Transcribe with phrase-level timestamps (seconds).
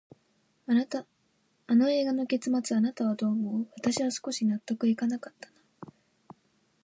[0.65, 3.67] あの映画の結末、あなたはどう思う？
[3.77, 5.47] 私は少し納得いかなかった
[5.85, 5.93] な。